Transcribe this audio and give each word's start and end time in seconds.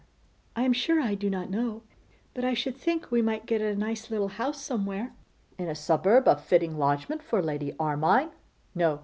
'I 0.55 0.63
am 0.63 0.73
sure 0.73 0.99
I 0.99 1.13
do 1.13 1.29
not 1.29 1.51
know; 1.51 1.83
but 2.33 2.43
I 2.43 2.55
should 2.55 2.75
think 2.75 3.11
we 3.11 3.21
might 3.21 3.45
get 3.45 3.61
a 3.61 3.75
nice 3.75 4.09
little 4.09 4.29
house 4.29 4.59
somewhere.' 4.59 5.13
'In 5.59 5.67
a 5.67 5.75
suburb! 5.75 6.27
a 6.27 6.37
fitting 6.37 6.79
lodgment 6.79 7.21
for 7.21 7.39
Lady 7.39 7.73
Armine. 7.79 8.31
No! 8.73 8.99